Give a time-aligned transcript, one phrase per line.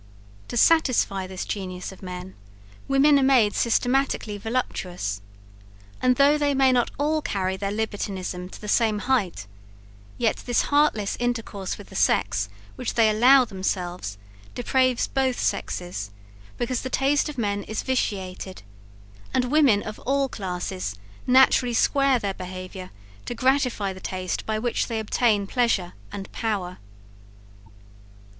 [0.47, 2.33] To satisfy this genius of men,
[2.87, 5.21] women are made systematically voluptuous,
[6.01, 9.45] and though they may not all carry their libertinism to the same height,
[10.17, 14.17] yet this heartless intercourse with the sex, which they allow themselves,
[14.55, 16.09] depraves both sexes,
[16.57, 18.63] because the taste of men is vitiated;
[19.35, 20.95] and women, of all classes,
[21.27, 22.89] naturally square their behaviour
[23.27, 26.79] to gratify the taste by which they obtain pleasure and power.